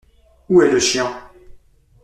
[0.49, 1.15] Où est le chien?